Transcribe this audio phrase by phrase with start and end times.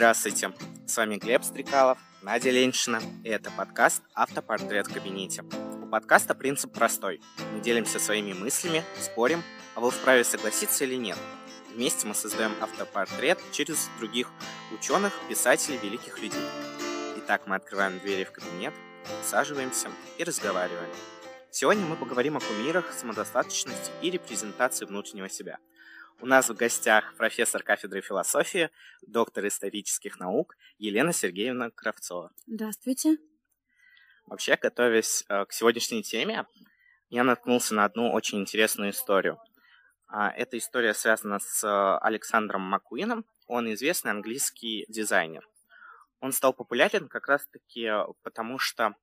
[0.00, 0.50] Здравствуйте,
[0.86, 5.42] с вами Глеб Стрекалов, Надя Леньшина, и это подкаст «Автопортрет в кабинете».
[5.82, 7.20] У подкаста принцип простой.
[7.52, 9.42] Мы делимся своими мыслями, спорим,
[9.74, 11.18] а вы вправе согласиться или нет.
[11.74, 14.30] Вместе мы создаем автопортрет через других
[14.72, 16.48] ученых, писателей, великих людей.
[17.18, 18.72] Итак, мы открываем двери в кабинет,
[19.22, 20.88] усаживаемся и разговариваем.
[21.50, 25.58] Сегодня мы поговорим о кумирах, самодостаточности и репрезентации внутреннего себя.
[26.22, 28.68] У нас в гостях профессор кафедры философии,
[29.00, 32.30] доктор исторических наук Елена Сергеевна Кравцова.
[32.46, 33.16] Здравствуйте.
[34.26, 36.44] Вообще, готовясь э, к сегодняшней теме,
[37.08, 39.38] я наткнулся на одну очень интересную историю.
[40.08, 43.24] А, эта история связана с э, Александром Маккуином.
[43.46, 45.48] Он известный английский дизайнер.
[46.20, 48.94] Он стал популярен как раз-таки э, потому, что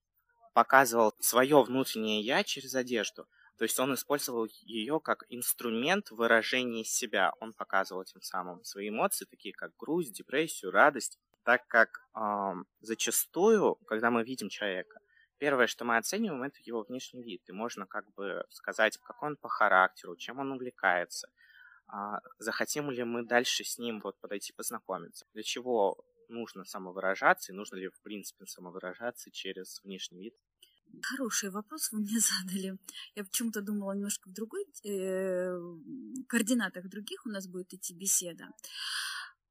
[0.53, 3.27] показывал свое внутреннее я через одежду.
[3.57, 7.33] То есть он использовал ее как инструмент выражения себя.
[7.39, 11.17] Он показывал тем самым свои эмоции, такие как грусть, депрессию, радость.
[11.44, 14.99] Так как э, зачастую, когда мы видим человека,
[15.39, 17.41] первое, что мы оцениваем, это его внешний вид.
[17.47, 21.30] И можно как бы сказать, какой он по характеру, чем он увлекается.
[21.88, 25.25] А, захотим ли мы дальше с ним вот подойти познакомиться.
[25.33, 30.36] Для чего нужно самовыражаться и нужно ли в принципе самовыражаться через внешний вид?
[31.02, 32.77] Хороший вопрос вы мне задали.
[33.16, 35.59] Я почему-то думала немножко в другой э,
[36.27, 38.49] координатах других у нас будет идти беседа.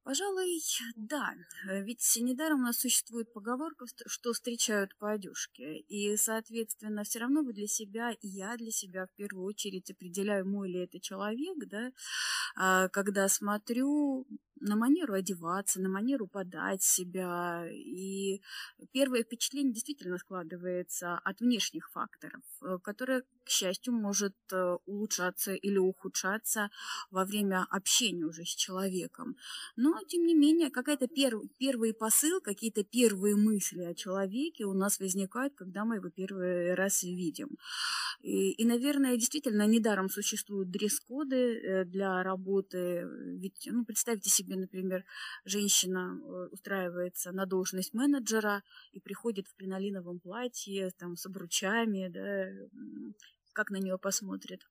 [0.07, 0.61] Пожалуй,
[0.95, 1.33] да.
[1.65, 5.79] Ведь недаром у нас существует поговорка, что встречают по одежке.
[5.79, 10.47] И, соответственно, все равно вы для себя, и я для себя в первую очередь определяю,
[10.47, 11.91] мой ли это человек, да,
[12.55, 14.25] а, когда смотрю
[14.61, 17.65] на манеру одеваться, на манеру подать себя.
[17.69, 18.41] И
[18.91, 25.77] первое впечатление действительно складывается от внешних факторов, э, которые, к счастью, может э, улучшаться или
[25.77, 26.69] ухудшаться
[27.11, 29.35] во время общения уже с человеком.
[29.75, 34.99] Но, тем не менее, какая-то пер, первый посыл, какие-то первые мысли о человеке у нас
[34.99, 37.57] возникают, когда мы его первый раз видим.
[38.21, 43.07] И, и наверное, действительно, недаром существуют дресс-коды э, для работы.
[43.39, 45.03] Ведь, ну, представьте себе, например,
[45.45, 52.47] женщина э, устраивается на должность менеджера и приходит в кринолиновом платье, там, с обручами, да,
[53.53, 54.61] как на нее посмотрят.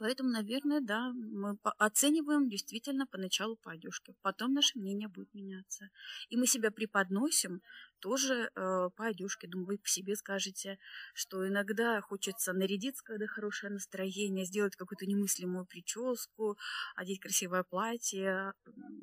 [0.00, 4.14] Поэтому, наверное, да, мы оцениваем действительно поначалу по одежке.
[4.22, 5.90] Потом наше мнение будет меняться.
[6.30, 7.60] И мы себя преподносим
[7.98, 9.46] тоже э, по одежке.
[9.46, 10.78] Думаю, вы по себе скажете,
[11.12, 16.56] что иногда хочется нарядиться, когда хорошее настроение, сделать какую-то немыслимую прическу,
[16.96, 18.54] одеть красивое платье.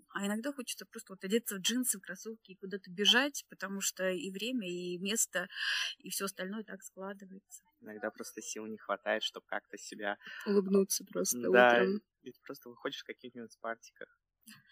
[0.10, 4.10] А иногда хочется просто вот одеться в джинсы, в кроссовки и куда-то бежать, потому что
[4.10, 5.48] и время, и место,
[6.00, 7.67] и все остальное так складывается.
[7.82, 10.18] Иногда просто сил не хватает, чтобы как-то себя...
[10.46, 12.02] Улыбнуться просто да, утром.
[12.24, 14.08] ведь просто выходишь в каких-нибудь спартиках,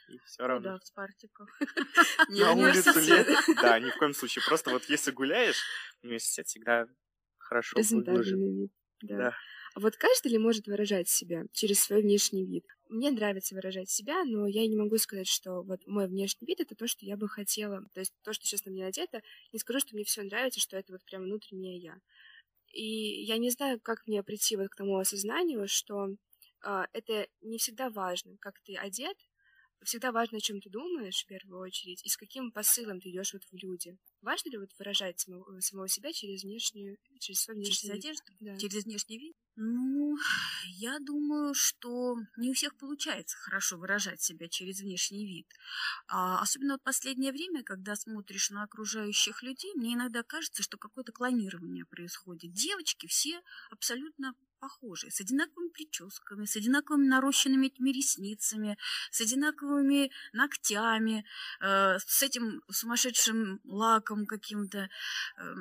[0.10, 0.72] и все равно...
[0.72, 1.50] Да, в спартиках.
[2.30, 3.56] На улицу летом.
[3.56, 4.44] Да, ни в коем случае.
[4.46, 5.62] Просто вот если гуляешь,
[6.04, 6.88] университет всегда
[7.38, 8.72] хорошо выглядит.
[9.02, 9.34] Да.
[9.76, 12.66] А вот каждый ли может выражать себя через свой внешний вид?
[12.88, 16.76] Мне нравится выражать себя, но я не могу сказать, что вот мой внешний вид это
[16.76, 17.84] то, что я бы хотела.
[17.94, 19.22] То есть то, что сейчас на мне одето,
[19.52, 21.98] не скажу, что мне все нравится, что это вот прям внутреннее я.
[22.76, 27.58] И я не знаю, как мне прийти вот к тому осознанию, что э, это не
[27.58, 29.18] всегда важно, как ты одет,
[29.84, 33.34] всегда важно, о чем ты думаешь в первую очередь, и с каким посылом ты идешь
[33.34, 33.98] вот в люди.
[34.22, 38.58] Важно ли вот выражать самого, самого себя через внешнюю, через свой внешний через одежду, да.
[38.58, 39.35] через внешний вид?
[39.58, 40.18] Ну,
[40.66, 45.48] я думаю, что не у всех получается хорошо выражать себя через внешний вид.
[46.08, 51.14] А, особенно вот последнее время, когда смотришь на окружающих людей, мне иногда кажется, что какое-то
[51.14, 52.52] клонирование происходит.
[52.52, 58.78] Девочки все абсолютно похожие, с одинаковыми прическами, с одинаковыми нарощенными этими ресницами,
[59.12, 61.26] с одинаковыми ногтями,
[61.62, 64.90] э, с этим сумасшедшим лаком каким-то.
[65.38, 65.56] Э,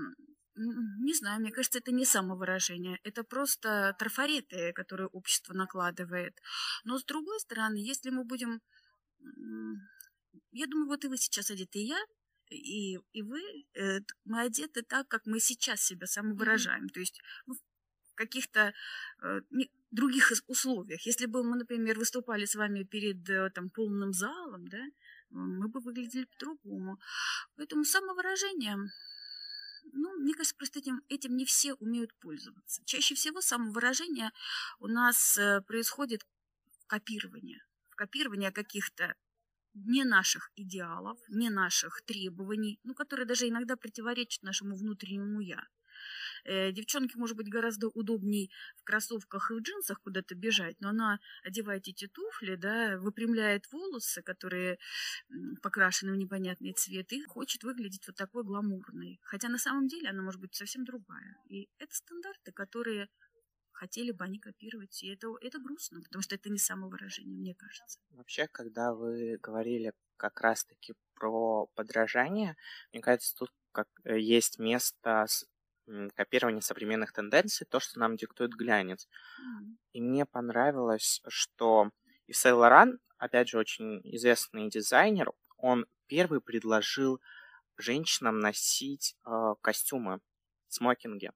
[0.56, 6.40] не знаю, мне кажется, это не самовыражение, это просто трафареты, которые общество накладывает.
[6.84, 8.60] Но с другой стороны, если мы будем...
[10.52, 12.00] Я думаю, вот и вы сейчас одеты, и я,
[12.50, 13.40] и, и вы,
[13.74, 16.84] э, мы одеты так, как мы сейчас себя самовыражаем.
[16.84, 16.92] Mm-hmm.
[16.92, 18.72] То есть ну, в каких-то
[19.22, 19.40] э,
[19.90, 21.00] других условиях.
[21.06, 24.82] Если бы мы, например, выступали с вами перед э, там, полным залом, да,
[25.30, 26.98] мы бы выглядели по-другому.
[27.56, 28.76] Поэтому самовыражение
[29.94, 32.82] ну, мне кажется, просто этим, этим не все умеют пользоваться.
[32.84, 34.30] Чаще всего самовыражение
[34.78, 36.22] у нас э, происходит
[36.80, 37.62] в копировании.
[37.90, 39.14] В копировании каких-то
[39.74, 45.66] не наших идеалов, не наших требований, ну, которые даже иногда противоречат нашему внутреннему «я».
[46.44, 51.18] Э, девчонке, может быть, гораздо удобней в кроссовках и в джинсах куда-то бежать, но она
[51.42, 54.78] одевает эти туфли, да, выпрямляет волосы, которые
[55.62, 59.20] покрашены в непонятный цвет, и хочет выглядеть вот такой гламурной.
[59.22, 61.36] Хотя на самом деле она может быть совсем другая.
[61.48, 63.08] И это стандарты, которые
[63.72, 65.02] хотели бы они копировать.
[65.02, 68.00] И это, это грустно, потому что это не самовыражение, мне кажется.
[68.10, 72.56] Вообще, когда вы говорили как раз-таки про подражание,
[72.92, 75.26] мне кажется, тут как э, есть место
[75.86, 79.08] с копирования современных тенденций, то, что нам диктует глянец.
[79.40, 79.76] Mm.
[79.92, 81.90] И мне понравилось, что
[82.26, 87.20] Ив Лоран, опять же, очень известный дизайнер, он первый предложил
[87.76, 90.20] женщинам носить э, костюмы,
[90.68, 91.30] смокинги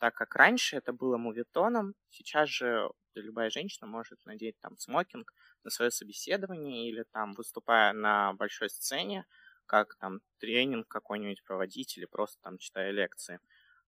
[0.00, 5.32] так как раньше это было мувитоном, сейчас же любая женщина может надеть там смокинг
[5.62, 9.26] на свое собеседование или там выступая на большой сцене,
[9.66, 13.40] как там тренинг какой-нибудь проводить или просто там читая лекции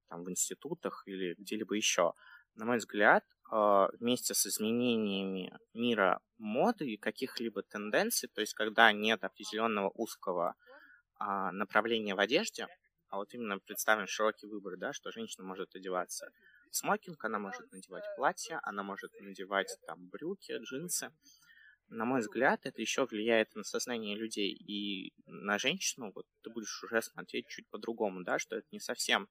[0.09, 2.15] там в институтах или где-либо еще.
[2.55, 8.93] На мой взгляд, а, вместе с изменениями мира моды и каких-либо тенденций, то есть когда
[8.93, 10.55] нет определенного узкого
[11.19, 12.67] а, направления в одежде,
[13.09, 16.33] а вот именно представим широкий выбор, да, что женщина может одеваться
[16.71, 21.13] смокинг, она может надевать платье, она может надевать там брюки, джинсы.
[21.89, 26.83] На мой взгляд, это еще влияет на сознание людей и на женщину, вот ты будешь
[26.83, 29.29] уже смотреть чуть по-другому, да, что это не совсем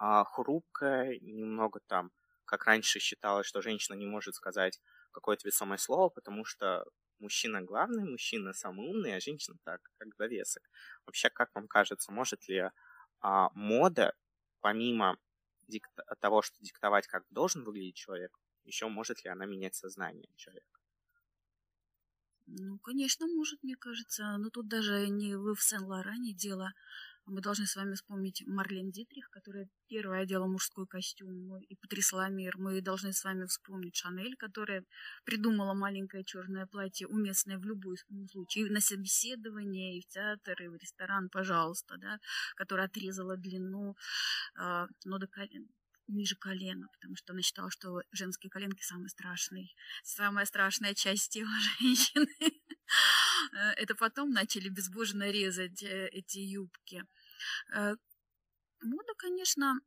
[0.00, 2.12] а, хрупкое, немного там,
[2.46, 4.80] как раньше считалось, что женщина не может сказать
[5.12, 6.86] какое-то весомое слово, потому что
[7.20, 10.64] мужчина главный, мужчина самый умный, а женщина так, как довесок.
[11.06, 12.70] Вообще, как вам кажется, может ли
[13.20, 14.14] а, мода,
[14.60, 15.18] помимо
[15.68, 20.80] дикт- того, что диктовать, как должен выглядеть человек, еще может ли она менять сознание человека?
[22.46, 24.36] Ну, конечно, может, мне кажется.
[24.38, 26.72] Но тут даже не в Сен-Лоране дело.
[27.26, 32.56] Мы должны с вами вспомнить Марлен Дитрих, которая первая одела мужской костюм и потрясла мир.
[32.58, 34.84] Мы должны с вами вспомнить Шанель, которая
[35.24, 40.68] придумала маленькое черное платье, уместное в любой случае, и на собеседование, и в театр, и
[40.68, 42.18] в ресторан, пожалуйста, да,
[42.56, 43.96] которая отрезала длину,
[44.58, 45.68] э, но до колен
[46.10, 49.68] ниже колена, потому что она считала, что женские коленки самые страшные,
[50.02, 51.50] самая страшная часть тела
[51.80, 52.59] женщины.
[53.76, 57.04] Это потом начали безбожно резать э, эти юбки.
[57.74, 57.94] Э,
[58.82, 59.80] мода, конечно,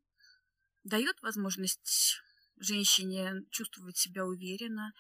[0.84, 2.22] дает возможность
[2.58, 4.94] женщине чувствовать себя уверенно,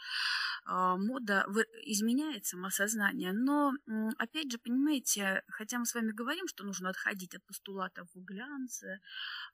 [0.65, 1.45] мода
[1.85, 3.33] изменяет самосознание.
[3.33, 3.73] Но,
[4.17, 8.99] опять же, понимаете, хотя мы с вами говорим, что нужно отходить от постулатов в глянце,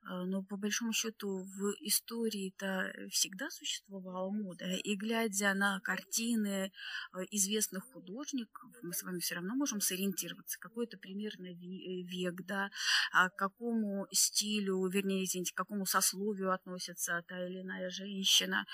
[0.01, 4.65] а, но по большому счету в истории-то всегда существовала мода.
[4.65, 6.71] И глядя на картины
[7.12, 12.69] а, известных художников, мы с вами все равно можем сориентироваться, какой это примерно век, да,
[13.12, 18.65] к какому стилю, вернее, извините, к какому сословию относится та или иная женщина.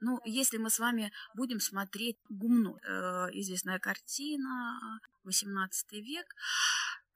[0.00, 2.76] Ну, если мы с вами будем смотреть смотреть гумно.
[2.82, 6.26] Э, известная картина, 18 век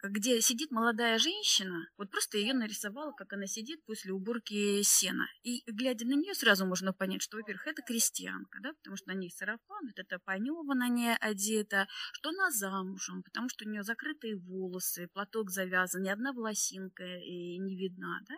[0.08, 5.26] где сидит молодая женщина, вот просто ее нарисовала, как она сидит после уборки сена.
[5.42, 9.14] И глядя на нее, сразу можно понять, что, во-первых, это крестьянка, да, потому что на
[9.14, 13.82] ней сарафан, вот это панева на ней одета, что она замужем, потому что у нее
[13.82, 18.34] закрытые волосы, платок завязан, ни одна волосинка и не видна, да.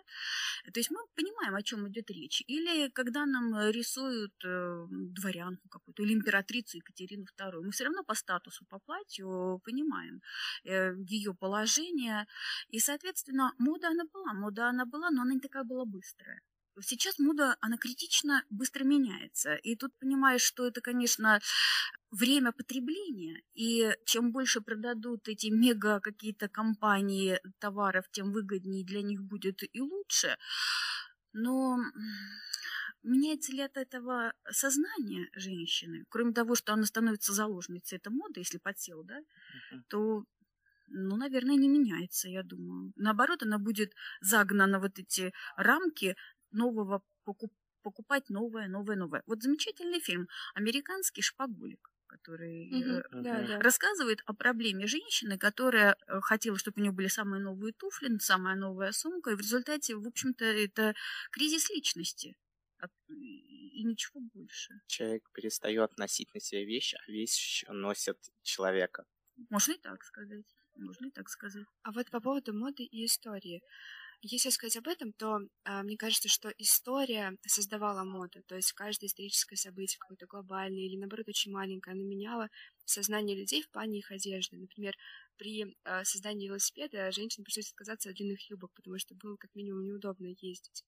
[0.72, 2.42] То есть мы понимаем, о чем идет речь.
[2.46, 8.14] Или когда нам рисуют э, дворянку какую-то, или императрицу Екатерину II, мы все равно по
[8.14, 10.20] статусу, по платью понимаем
[10.64, 12.26] э, ее положение положение.
[12.68, 16.40] И, соответственно, мода она была, мода она была, но она не такая была быстрая.
[16.80, 19.54] Сейчас мода, она критично быстро меняется.
[19.54, 21.40] И тут понимаешь, что это, конечно,
[22.10, 23.42] время потребления.
[23.54, 29.80] И чем больше продадут эти мега какие-то компании товаров, тем выгоднее для них будет и
[29.80, 30.36] лучше.
[31.32, 31.78] Но
[33.02, 36.04] меняется ли от этого сознание женщины?
[36.10, 39.80] Кроме того, что она становится заложницей этой моды, если подсел, да, uh-huh.
[39.88, 40.24] то
[40.88, 42.92] ну, наверное, не меняется, я думаю.
[42.96, 46.16] Наоборот, она будет загнана вот эти рамки
[46.50, 47.52] нового покуп
[47.82, 49.22] покупать новое, новое, новое.
[49.26, 53.02] Вот замечательный фильм «Американский шпагулик» который uh-huh.
[53.10, 53.60] да, да.
[53.60, 58.54] рассказывает о проблеме женщины, которая э, хотела, чтобы у нее были самые новые туфли, самая
[58.54, 60.94] новая сумка, и в результате, в общем-то, это
[61.32, 62.36] кризис личности
[63.06, 64.80] и ничего больше.
[64.86, 69.04] Человек перестает носить на себе вещи, а вещь носит человека.
[69.50, 70.46] Можно и так сказать.
[70.76, 71.64] Можно и так сказать.
[71.82, 73.62] А вот по поводу моды и истории.
[74.22, 78.42] Если сказать об этом, то э, мне кажется, что история создавала моду.
[78.46, 82.48] То есть каждое историческое событие, какое-то глобальное или, наоборот, очень маленькое, оно меняло
[82.84, 84.56] сознание людей в плане их одежды.
[84.58, 84.94] Например,
[85.36, 89.84] при э, создании велосипеда женщин пришлось отказаться от длинных юбок, потому что было как минимум
[89.84, 90.84] неудобно ездить.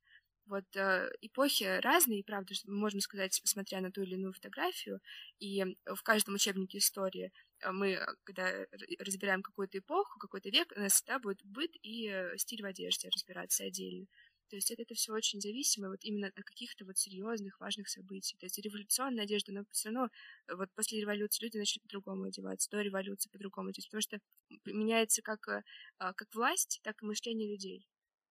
[0.46, 5.00] Вот э, эпохи разные, правда, можно сказать, смотря на ту или иную фотографию,
[5.38, 7.32] и в каждом учебнике истории
[7.72, 8.52] мы, э, когда
[8.98, 13.64] разбираем какую-то эпоху, какой-то век, у нас всегда будет быт и стиль в одежде разбираться
[13.64, 14.06] отдельно.
[14.48, 18.36] То есть это, это все очень зависимо вот именно от каких-то вот серьезных, важных событий.
[18.38, 20.08] То есть революционная одежда, но все равно
[20.50, 24.18] вот после революции люди начали по-другому одеваться, до революции по-другому одеваться, потому что
[24.64, 25.46] меняется как,
[25.98, 27.86] а, как власть, так и мышление людей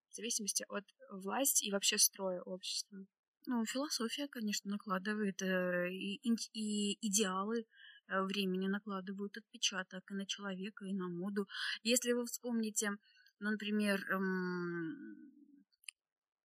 [0.10, 3.06] в зависимости от власти и вообще строя общества.
[3.46, 6.20] Ну, философия, конечно, накладывает, э, и,
[6.54, 7.66] и идеалы э,
[8.08, 11.48] времени накладывают отпечаток и на человека, и на моду.
[11.84, 12.92] Если вы вспомните,
[13.40, 15.28] ну, например, эм,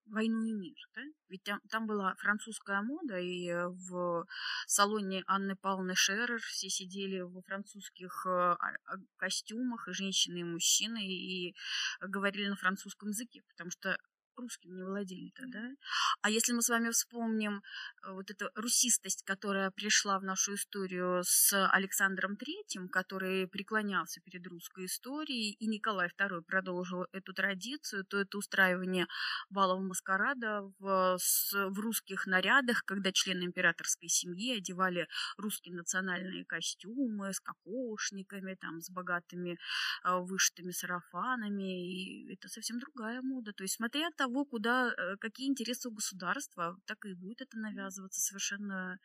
[0.07, 1.03] «Войну и мир», да?
[1.29, 4.27] Ведь там, там была французская мода, и э, в
[4.67, 10.45] салоне Анны Павловны Шерер все сидели во французских э, а, а, костюмах, и женщины, и
[10.45, 11.57] мужчины, и
[12.01, 13.97] говорили на французском языке, потому что
[14.37, 15.63] русским не владели тогда.
[16.23, 17.63] А если мы с вами вспомним
[18.03, 24.47] э, вот эту русистость, которая пришла в нашу историю с Александром Третьим, который преклонялся перед
[24.47, 29.07] русской историей, и Николай II продолжил эту традицию, то это устраивание
[29.51, 37.41] балов маскарада в, в русских нарядах, когда члены императорской семьи одевали русские национальные костюмы с
[37.41, 39.59] кокошниками, там, с богатыми
[40.05, 43.53] э, вышитыми сарафанами, и это совсем другая мода.
[43.53, 48.21] То есть, смотря того, куда, э, какие интересы у государства, так и будет это навязываться
[48.21, 48.99] совершенно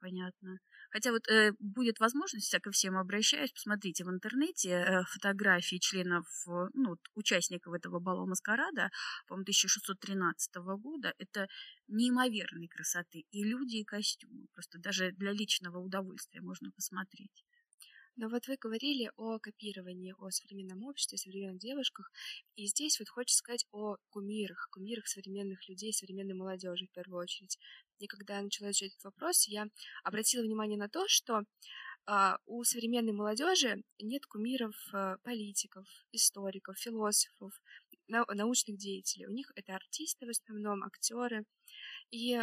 [0.00, 0.58] понятно.
[0.90, 6.26] Хотя вот э, будет возможность, я ко всем обращаюсь, посмотрите в интернете э, фотографии членов,
[6.46, 8.90] э, ну, участников этого бала маскарада,
[9.26, 11.14] по-моему, 1613 года.
[11.18, 11.46] Это
[11.88, 14.46] неимоверной красоты и люди, и костюмы.
[14.54, 17.44] Просто даже для личного удовольствия можно посмотреть.
[18.18, 22.10] Но вот вы говорили о копировании, о современном обществе, современных девушках,
[22.56, 27.60] и здесь вот хочется сказать о кумирах, кумирах современных людей, современной молодежи в первую очередь.
[28.00, 29.68] И когда я начала изучать этот вопрос, я
[30.02, 31.44] обратила внимание на то, что
[32.06, 37.52] а, у современной молодежи нет кумиров а, политиков, историков, философов,
[38.08, 39.26] нау научных деятелей.
[39.26, 41.44] У них это артисты в основном, актеры.
[42.10, 42.36] И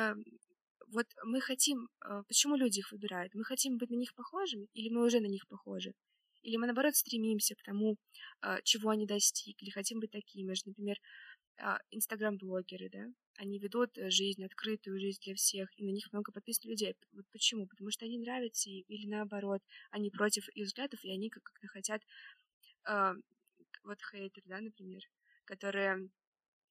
[0.87, 3.33] вот мы хотим, э, почему люди их выбирают?
[3.33, 5.93] Мы хотим быть на них похожими, или мы уже на них похожи?
[6.41, 7.97] Или мы, наоборот, стремимся к тому,
[8.41, 10.61] э, чего они достигли, хотим быть такими же.
[10.65, 10.97] Например,
[11.57, 13.05] а, инстаграм-блогеры, да,
[13.37, 16.95] они ведут э, жизнь, открытую жизнь для всех, и на них много подписано людей.
[17.13, 17.65] Вот почему?
[17.67, 22.01] Потому что они нравятся, или наоборот, они против их взглядов, и они как-то хотят,
[23.83, 25.01] вот хейтер, да, например,
[25.45, 26.09] которые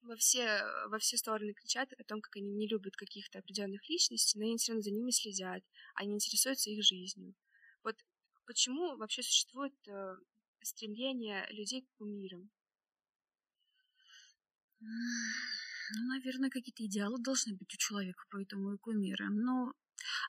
[0.05, 4.39] во все, во все стороны кричат о том, как они не любят каких-то определенных личностей,
[4.39, 5.63] но они все равно за ними следят,
[5.95, 7.35] они интересуются их жизнью.
[7.83, 7.95] Вот
[8.45, 10.15] почему вообще существует э,
[10.61, 12.49] стремление людей к кумирам?
[14.79, 19.29] Ну, наверное, какие-то идеалы должны быть у человека, поэтому и кумиры.
[19.29, 19.73] Но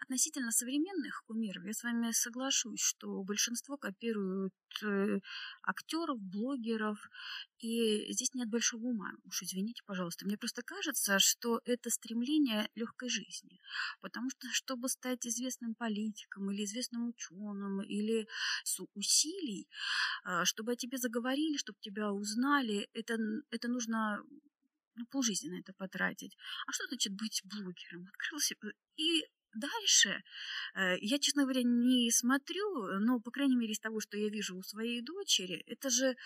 [0.00, 5.20] Относительно современных кумиров я с вами соглашусь, что большинство копируют э,
[5.62, 6.98] актеров, блогеров,
[7.58, 9.10] и здесь нет большого ума.
[9.24, 10.26] Уж извините, пожалуйста.
[10.26, 13.60] Мне просто кажется, что это стремление легкой жизни.
[14.00, 18.28] Потому что, чтобы стать известным политиком или известным ученым, или
[18.64, 19.68] с усилий,
[20.24, 23.16] э, чтобы о тебе заговорили, чтобы тебя узнали, это,
[23.50, 24.22] это нужно
[24.96, 26.36] ну, полжизни на это потратить.
[26.66, 28.06] А что значит быть блогером?
[28.08, 28.54] Открылся
[28.96, 29.24] и
[29.56, 30.22] дальше
[30.74, 34.56] э, я, честно говоря, не смотрю, но, по крайней мере, из того, что я вижу
[34.56, 36.16] у своей дочери, это же,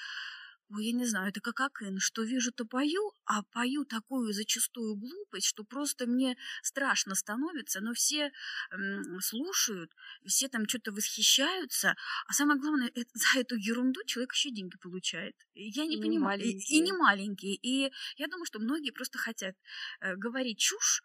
[0.71, 4.97] ой, я не знаю, это как Акын, что вижу, то пою, а пою такую зачастую
[4.97, 8.31] глупость, что просто мне страшно становится, но все
[9.21, 9.93] слушают,
[10.27, 11.97] все там что-то восхищаются,
[12.27, 15.37] а самое главное, это, за эту ерунду человек еще деньги получает.
[15.55, 16.41] Я не и понимаю.
[16.41, 17.55] Не и, и не маленькие.
[17.57, 19.57] И я думаю, что многие просто хотят
[20.01, 21.03] э, говорить чушь,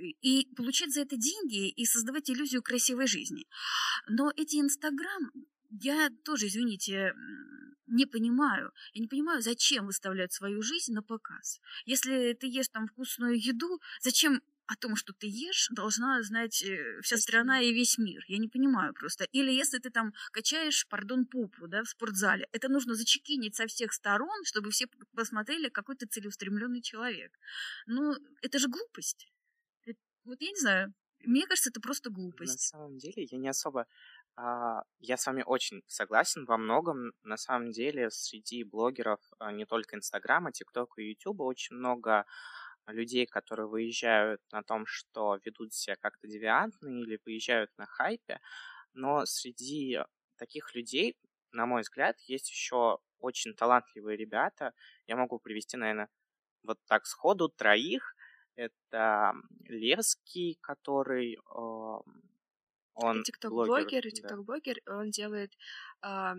[0.00, 3.46] и получать за это деньги и создавать иллюзию красивой жизни.
[4.08, 5.30] Но эти Инстаграм,
[5.70, 7.14] я тоже, извините,
[7.86, 8.72] не понимаю.
[8.94, 11.60] Я не понимаю, зачем выставлять свою жизнь на показ.
[11.84, 14.40] Если ты ешь там вкусную еду, зачем
[14.70, 18.22] о том, что ты ешь, должна знать э, вся страна и весь мир.
[18.28, 19.24] Я не понимаю просто.
[19.32, 23.92] Или если ты там качаешь, пардон, попу да, в спортзале, это нужно зачекинить со всех
[23.92, 27.36] сторон, чтобы все посмотрели, какой ты целеустремленный человек.
[27.86, 29.26] Ну, это же глупость.
[30.24, 30.94] Вот я не знаю.
[31.24, 32.52] Мне кажется, это просто глупость.
[32.52, 33.86] На самом деле, я не особо...
[34.36, 37.12] А, я с вами очень согласен во многом.
[37.22, 42.24] На самом деле, среди блогеров а, не только Инстаграма, ТикТока и Ютуба очень много
[42.86, 48.40] людей, которые выезжают на том, что ведут себя как-то девиантно или выезжают на хайпе.
[48.94, 50.00] Но среди
[50.36, 51.16] таких людей,
[51.52, 54.72] на мой взгляд, есть еще очень талантливые ребята.
[55.06, 56.08] Я могу привести, наверное,
[56.62, 58.14] вот так сходу троих.
[58.60, 59.32] Это
[59.68, 61.38] Левский, который
[62.94, 65.56] он тикток-блогер, тикток-блогер, он делает
[66.02, 66.34] э,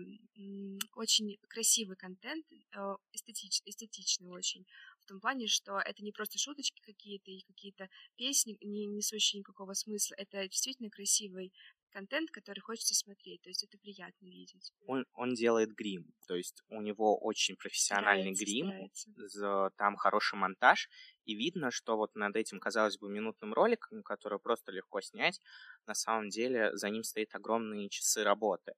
[0.94, 4.64] очень красивый контент, э, эстетич, эстетичный очень,
[5.00, 9.74] в том плане, что это не просто шуточки какие-то и какие-то песни, не несущие никакого
[9.74, 11.52] смысла, это действительно красивый
[11.92, 14.72] контент, который хочется смотреть, то есть это приятно видеть.
[14.86, 19.70] Он, он делает грим, то есть у него очень профессиональный старается, грим, старается.
[19.76, 20.88] там хороший монтаж,
[21.24, 25.40] и видно, что вот над этим, казалось бы, минутным роликом, который просто легко снять,
[25.86, 28.74] на самом деле за ним стоит огромные часы работы.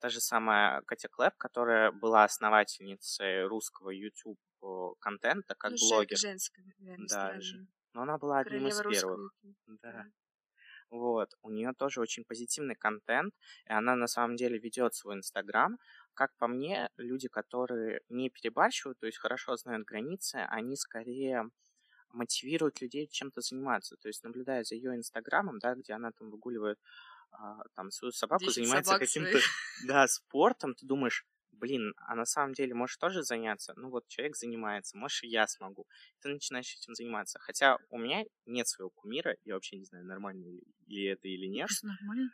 [0.00, 4.66] Та же самая Катя Клэп, которая была основательницей русского YouTube э,
[4.98, 6.18] контента, как ну, блогер.
[6.18, 7.38] Женская, наверное, да,
[7.94, 9.32] но она была одним из первых.
[9.66, 10.06] Да.
[10.94, 13.34] Вот, у нее тоже очень позитивный контент,
[13.66, 15.78] и она на самом деле ведет свой Инстаграм.
[16.14, 21.50] Как по мне, люди, которые не перебарщивают, то есть хорошо знают границы, они скорее
[22.12, 23.96] мотивируют людей чем-то заниматься.
[23.96, 26.78] То есть, наблюдая за ее Инстаграмом, да, где она там выгуливает
[27.32, 29.38] а, там свою собаку, занимается каким-то
[29.86, 33.74] да, спортом, ты думаешь, блин, а на самом деле можешь тоже заняться?
[33.76, 35.86] Ну вот человек занимается, можешь и я смогу.
[36.20, 37.38] Ты начинаешь этим заниматься.
[37.38, 40.44] Хотя у меня нет своего кумира, я вообще не знаю, нормально
[40.86, 41.68] ли это или нет.
[41.70, 42.30] Это нормально.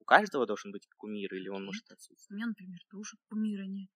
[0.00, 2.30] У каждого должен быть кумир, или он может отсутствовать?
[2.30, 3.88] У меня, например, тоже кумира нет.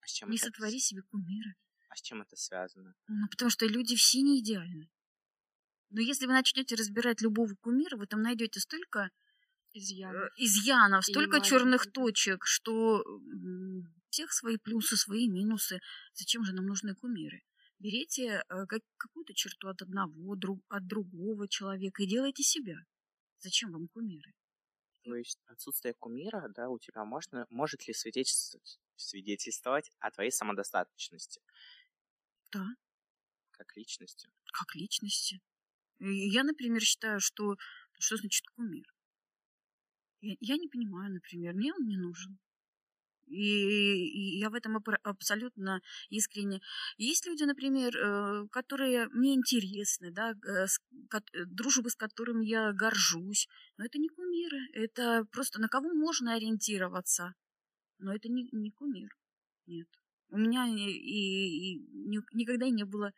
[0.00, 0.84] А с чем не сотвори это...
[0.84, 1.54] себе кумира.
[1.88, 2.94] А с чем это связано?
[3.06, 4.90] Ну, потому что люди все не идеальны.
[5.90, 9.10] Но если вы начнете разбирать любого кумира, вы там найдете столько
[9.72, 13.02] изъянов, э, изъянов столько черных точек, что
[14.10, 15.80] всех свои плюсы, свои минусы.
[16.14, 17.42] Зачем же нам нужны кумиры?
[17.78, 22.76] Берите э, какую-то черту от одного, друг, от другого человека и делайте себя.
[23.38, 24.32] Зачем вам кумиры?
[25.02, 31.40] То есть отсутствие кумира, да, у тебя можно, может ли свидетельствовать, свидетельствовать о твоей самодостаточности?
[32.52, 32.66] Да.
[33.50, 34.28] Как личности?
[34.52, 35.40] Как личности.
[35.98, 37.56] Я, например, считаю, что
[37.98, 38.84] что значит кумир?
[40.22, 42.38] Я, не понимаю, например, мне он не нужен.
[43.26, 45.80] И, я в этом абсолютно
[46.10, 46.60] искренне.
[46.96, 50.66] Есть люди, например, э, которые мне интересны, да, э,
[51.46, 53.48] дружбы с которыми я горжусь.
[53.78, 57.34] Но это не кумиры, это просто на кого можно ориентироваться.
[57.98, 59.10] Но это не, не кумир.
[59.66, 59.88] Нет.
[60.28, 61.86] У меня и, и, и
[62.32, 63.12] никогда не было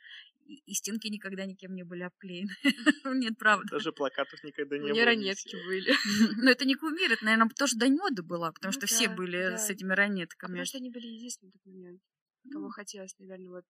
[0.47, 2.51] и стенки никогда никем не были обклеены.
[3.05, 3.67] Нет, правда.
[3.71, 4.91] Даже плакатов никогда не было.
[4.91, 5.93] У меня ранетки были.
[6.43, 9.57] Но это не кумир, это, наверное, тоже до моды было, потому ну что все были
[9.57, 10.53] с этими ранетками.
[10.53, 12.03] Потому что они были единственные в тот момент,
[12.51, 13.65] кого хотелось, наверное, вот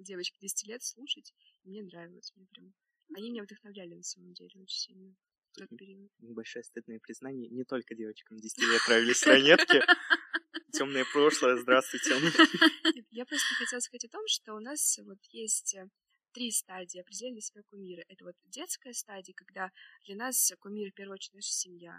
[0.00, 1.32] девочки 10 лет слушать.
[1.64, 2.72] Мне нравилось, мне прям...
[3.14, 5.14] Они меня вдохновляли на самом деле очень сильно.
[6.20, 7.48] Небольшое стыдное признание.
[7.48, 9.80] Не только девочкам 10 лет нравились ранетки.
[10.78, 12.10] Темное прошлое, здравствуйте.
[13.10, 15.88] Я просто хотела сказать о том, что у нас вот есть э,
[16.32, 18.04] три стадии определения себя кумира.
[18.06, 19.72] Это вот детская стадия, когда
[20.06, 21.98] для нас кумир в первую очередь наша семья.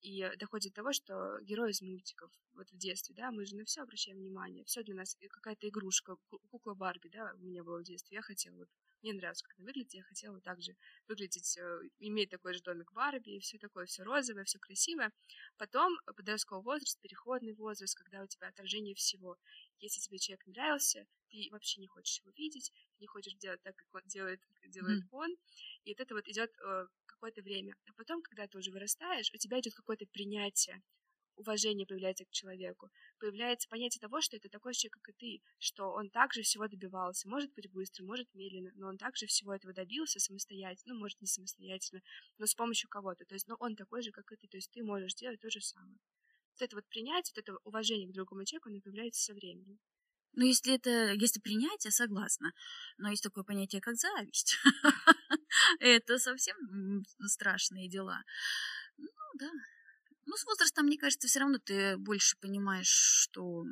[0.00, 3.66] И доходит до того, что герой из мультиков, вот в детстве, да, мы же на
[3.66, 6.16] все обращаем внимание, все для нас какая-то игрушка,
[6.48, 8.68] кукла Барби, да, у меня было в детстве, я хотела вот
[9.06, 13.36] мне нравилось, как она выглядит, я хотела также выглядеть, э, иметь такой же домик Барби,
[13.36, 15.12] и все такое, все розовое, все красивое.
[15.56, 19.36] Потом подростковый возраст, переходный возраст, когда у тебя отражение всего.
[19.78, 23.86] Если тебе человек нравился, ты вообще не хочешь его видеть, не хочешь делать так, как
[23.94, 25.08] он делает, делает mm.
[25.12, 25.36] он,
[25.84, 27.76] и вот это вот идет э, какое-то время.
[27.86, 30.82] А потом, когда ты уже вырастаешь, у тебя идет какое-то принятие,
[31.36, 35.92] уважение появляется к человеку, появляется понятие того, что это такой человек, как и ты, что
[35.92, 40.18] он также всего добивался, может быть быстро, может медленно, но он также всего этого добился
[40.18, 42.02] самостоятельно, ну, может, не самостоятельно,
[42.38, 44.70] но с помощью кого-то, то есть, ну, он такой же, как и ты, то есть
[44.70, 45.98] ты можешь делать то же самое.
[46.54, 49.78] Вот это вот принятие, вот это уважение к другому человеку, оно появляется со временем.
[50.36, 52.52] Ну, если это, если принятие, согласна.
[52.98, 54.58] Но есть такое понятие, как зависть.
[55.80, 56.56] Это совсем
[57.26, 58.22] страшные дела.
[58.98, 59.50] Ну, да,
[60.26, 63.64] ну, с возрастом, мне кажется, все равно ты больше понимаешь, что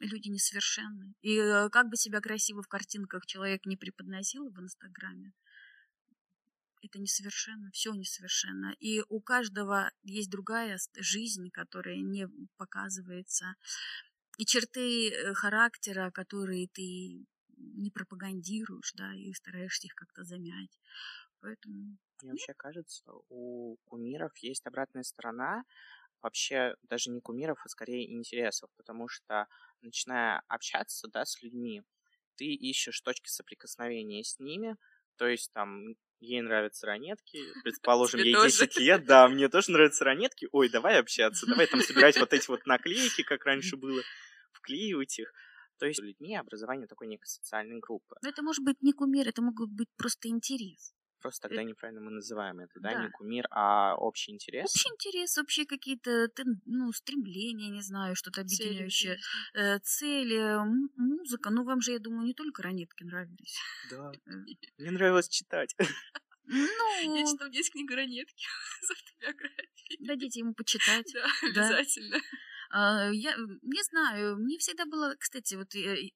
[0.00, 1.14] люди несовершенны.
[1.22, 5.32] И э, как бы себя красиво в картинках человек не преподносил в Инстаграме,
[6.82, 8.74] это несовершенно, все несовершенно.
[8.78, 13.54] И у каждого есть другая жизнь, которая не показывается.
[14.38, 20.78] И черты э, характера, которые ты не пропагандируешь, да, и стараешься их как-то замять.
[21.40, 25.64] Поэтому мне вообще кажется, у кумиров есть обратная сторона,
[26.22, 29.46] вообще даже не кумиров, а скорее интересов, потому что
[29.82, 31.82] начиная общаться, да, с людьми,
[32.36, 34.76] ты ищешь точки соприкосновения с ними,
[35.16, 40.48] то есть там ей нравятся ранетки, предположим, ей 10 лет, да, мне тоже нравятся ранетки,
[40.52, 44.02] ой, давай общаться, давай там собирать вот эти вот наклейки, как раньше было,
[44.52, 45.32] вклеивать их,
[45.78, 48.16] То есть людьми образование такой некой социальной группы.
[48.22, 50.95] Но это может быть не кумир, это могут быть просто интерес.
[51.26, 53.02] Просто тогда неправильно мы называем это, да, Да.
[53.04, 54.64] не кумир, а общий интерес.
[54.64, 56.28] Общий интерес, вообще какие-то
[56.66, 59.18] ну, стремления, не знаю, что-то Цели объединяющее.
[59.54, 61.50] Э, цели, м- музыка.
[61.50, 63.58] Ну, вам же, я думаю, не только ранетки нравились.
[63.90, 64.12] Да.
[64.26, 64.30] Э,
[64.78, 65.74] Мне нравилось читать.
[66.48, 66.66] Ну,
[67.02, 68.46] Я читала здесь книгу ранетки
[68.82, 70.06] с автобиографией.
[70.06, 71.10] дадите ему почитать.
[71.12, 71.66] Да, Да.
[71.68, 72.18] обязательно.
[72.70, 75.72] А, Я не знаю, мне всегда было, кстати, вот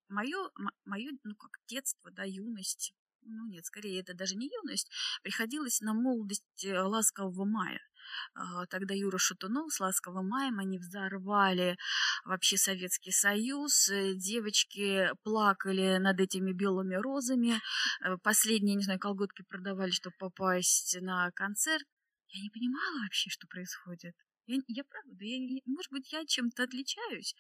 [0.09, 0.51] мое,
[0.85, 2.93] мое, ну как детство, да, юность,
[3.23, 4.91] ну нет, скорее это даже не юность,
[5.23, 7.81] приходилось на молодость э, ласкового мая.
[8.35, 11.77] А, Тогда Юра Шатунов с ласковым маем они взорвали
[12.25, 13.89] вообще Советский Союз.
[13.89, 17.61] Э, Девочки плакали над этими белыми розами.
[18.05, 21.85] Э, Последние, не знаю, колготки продавали, чтобы попасть на концерт.
[22.29, 24.15] Я не понимала вообще, что происходит.
[24.47, 27.35] Я, я правда, я, может быть, я чем-то отличаюсь,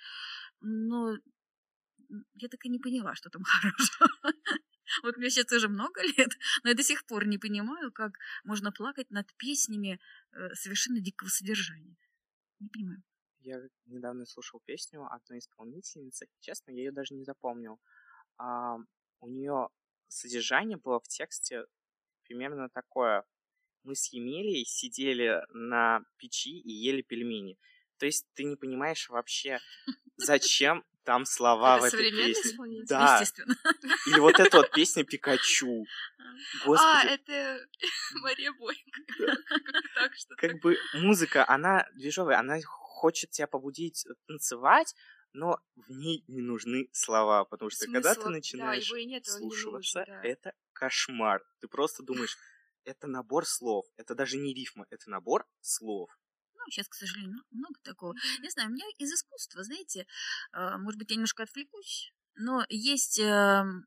[0.60, 1.16] но
[2.34, 4.08] я так и не поняла, что там хорошего.
[5.02, 6.30] Вот мне сейчас уже много лет,
[6.62, 8.12] но я до сих пор не понимаю, как
[8.44, 10.00] можно плакать над песнями
[10.32, 11.96] э, совершенно дикого содержания.
[12.60, 13.02] Не понимаю.
[13.40, 16.26] Я недавно слушал песню одной исполнительницы.
[16.40, 17.80] Честно, я ее даже не запомнил.
[18.36, 18.76] А,
[19.20, 19.68] у нее
[20.08, 21.64] содержание было в тексте
[22.24, 23.24] примерно такое.
[23.82, 27.58] Мы с Емелией сидели на печи и ели пельмени.
[27.96, 29.58] То есть ты не понимаешь вообще,
[30.16, 32.50] зачем там слова в Это этой современный песне.
[32.50, 32.86] исполнитель?
[32.86, 33.56] Да, Естественно.
[34.06, 35.84] или вот эта вот песня Пикачу.
[36.18, 37.66] А, Господи, это
[38.22, 39.00] Мария Бойко.
[39.94, 44.94] Так как бы музыка, она движовая, она хочет тебя побудить танцевать,
[45.32, 49.60] но в ней не нужны слова, потому что когда ты да, начинаешь и нет, нужен,
[49.60, 50.20] слушаться, да.
[50.22, 51.42] это кошмар.
[51.60, 52.36] Ты просто думаешь,
[52.84, 56.10] это набор слов, это даже не рифма, это набор слов.
[56.60, 58.14] Ну, сейчас, к сожалению, много такого.
[58.40, 60.06] Не знаю, у меня из искусства, знаете,
[60.52, 63.86] э, может быть, я немножко отвлекусь, но есть эм,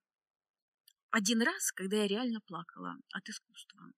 [1.12, 3.92] один раз, когда я реально плакала от искусства.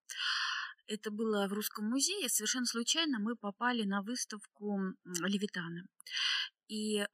[0.88, 2.30] Это было в Русском музее.
[2.30, 5.86] Совершенно случайно мы попали на выставку Левитана.
[6.68, 7.08] И э,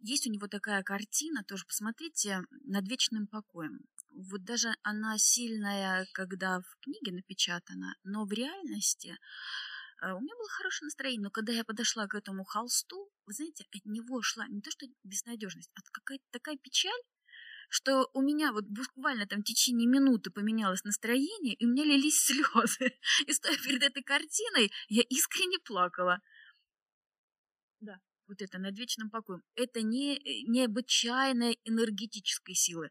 [0.00, 3.80] есть у него такая картина, тоже посмотрите, над вечным покоем.
[4.10, 9.16] Вот даже она сильная, когда в книге напечатана, но в реальности
[10.02, 13.64] э, у меня было хорошее настроение, но когда я подошла к этому холсту, вы знаете,
[13.74, 17.02] от него шла не то что безнадежность, а какая-то такая печаль,
[17.68, 22.20] что у меня вот буквально там в течение минуты поменялось настроение, и у меня лились
[22.24, 22.98] слезы.
[23.26, 26.20] И стоя перед этой картиной, я искренне плакала.
[27.80, 29.42] Да, вот это над вечным покоем.
[29.54, 32.90] Это не необычайной энергетической силы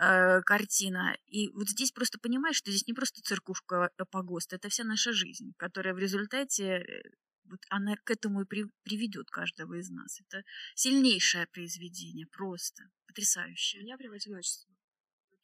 [0.00, 1.16] э, картина.
[1.26, 5.12] И вот здесь просто понимаешь, что здесь не просто церкушка э, погост, это вся наша
[5.12, 7.02] жизнь, которая в результате э,
[7.44, 10.20] вот она к этому и при- приведет каждого из нас.
[10.20, 10.42] Это
[10.74, 13.82] сильнейшее произведение, просто потрясающее.
[13.82, 14.74] Меня прям одиночество.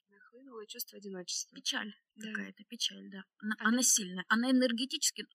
[0.09, 1.55] Нахлынуло чувство одиночества.
[1.57, 2.29] Печаль Да.
[2.33, 3.23] какая-то, печаль, да.
[3.39, 5.27] Она, А она сильная, она энергетически.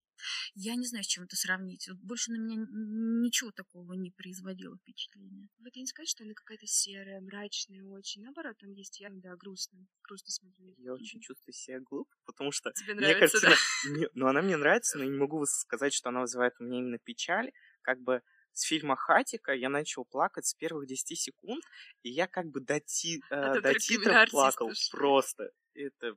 [0.53, 1.87] Я не знаю, с чем это сравнить.
[1.87, 5.49] Вот больше на меня ничего такого не производило впечатления.
[5.59, 8.23] Вот я не скажу, что она какая-то серая, мрачная очень.
[8.23, 9.85] Наоборот, там есть явно, да, грустно.
[10.03, 10.75] Грустно смотреть.
[10.77, 13.97] Я очень чувствую себя глупо, потому что Тебе мне нравится, картина...
[13.97, 16.79] не- ну, она мне нравится, но я не могу сказать, что она вызывает у меня
[16.79, 17.51] именно печаль.
[17.81, 18.21] Как бы
[18.53, 21.63] с фильма «Хатика» я начал плакать с первых 10 секунд,
[22.03, 24.89] и я как бы до, ти- э, до артист плакал уж.
[24.91, 25.51] просто.
[25.75, 26.15] Это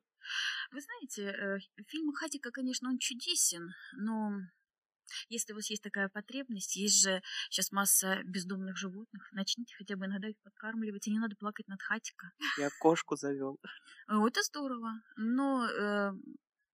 [0.71, 4.33] Вы знаете, э, фильм Хатика, конечно, он чудесен, но
[5.29, 10.07] если у вас есть такая потребность, есть же сейчас масса бездомных животных, начните хотя бы
[10.07, 12.31] иногда их подкармливать, и не надо плакать над Хатика.
[12.59, 13.59] я кошку завел.
[14.07, 16.13] О, это здорово, но э,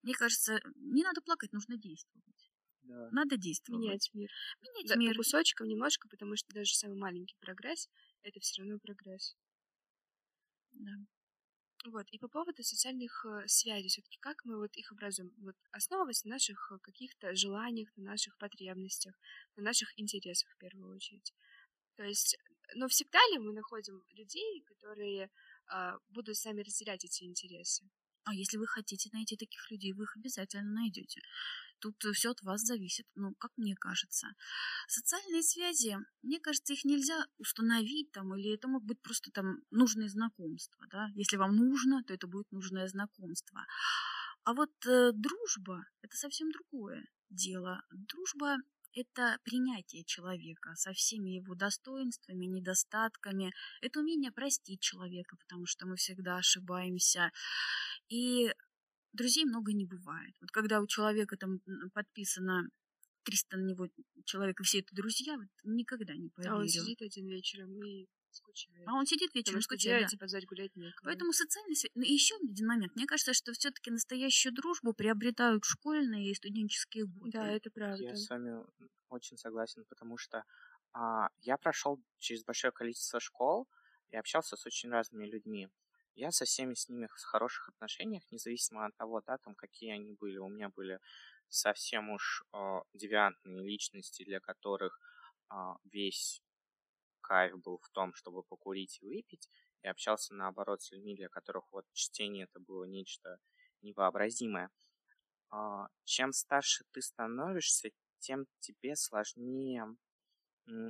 [0.03, 2.51] мне кажется, не надо плакать, нужно действовать.
[2.83, 3.09] Да.
[3.13, 3.81] Надо действовать.
[3.81, 4.31] Менять мир.
[4.61, 5.13] Менять Да, мир.
[5.13, 7.89] по кусочкам немножко, потому что даже самый маленький прогресс—
[8.23, 9.37] это все равно прогресс.
[10.73, 10.93] Да.
[11.85, 12.07] Вот.
[12.11, 15.33] И по поводу социальных э, связей, все-таки как мы вот их образуем?
[15.37, 19.15] Вот основываясь на наших э, каких-то желаниях, на наших потребностях,
[19.57, 21.35] на наших интересах в первую очередь.
[21.97, 22.39] То есть,
[22.75, 25.31] но всегда ли мы находим людей, которые
[25.67, 27.85] а, будут с нами разделять эти интересы?
[28.25, 31.21] А если вы хотите найти таких людей, вы их обязательно найдете.
[31.79, 34.29] Тут все от вас зависит, ну, как мне кажется.
[34.89, 40.09] Социальные связи, мне кажется, их нельзя установить там, или это могут быть просто там нужные
[40.09, 41.09] знакомства, да.
[41.15, 43.67] Если вам нужно, то это будет нужное знакомство.
[44.45, 47.83] А вот э, дружба– это совсем другое дело.
[47.91, 48.57] Дружба–
[48.93, 53.53] это принятие человека со всеми его достоинствами, недостатками.
[53.81, 57.31] Это умение простить человека, потому что мы всегда ошибаемся.
[58.09, 58.53] И
[59.15, 60.35] друзей много не бывает.
[60.41, 61.61] Вот когда у человека там
[61.93, 62.69] подписано
[63.25, 63.89] 300 на него
[64.25, 66.69] человек, и все это друзья, вот никогда не А он поверю.
[66.69, 68.87] сидит один вечером и скучает.
[68.87, 70.01] А он сидит вечером, Потому что скучает.
[70.01, 70.11] я, да.
[70.11, 71.05] типа, позвать гулять некого.
[71.05, 71.93] Поэтому социальные связи...
[71.95, 72.95] Ну, и еще один момент.
[72.97, 77.31] Мне кажется, что все-таки настоящую дружбу приобретают школьные и студенческие годы.
[77.33, 78.03] Да, это правда.
[78.03, 78.65] Я с вами
[79.09, 80.45] очень согласен, потому что
[80.93, 83.69] а, я прошел через большое количество школ
[84.11, 85.69] и общался с очень разными людьми.
[86.15, 90.13] Я со всеми с ними в хороших отношениях, независимо от того, да, там, какие они
[90.15, 90.39] были.
[90.39, 91.01] У меня были
[91.49, 95.01] совсем уж э, девиантные личности, для которых
[95.51, 96.43] э, весь
[97.23, 99.49] кайф был в том, чтобы покурить и выпить,
[99.83, 103.39] и общался наоборот с людьми, для которых вот чтение это было нечто
[103.83, 104.71] невообразимое.
[105.53, 109.87] Э, чем старше ты становишься, тем тебе сложнее